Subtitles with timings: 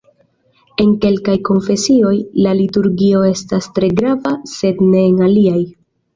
[0.85, 2.13] En kelkaj konfesioj,
[2.47, 5.63] la liturgio estas tre grava, sed ne en aliaj.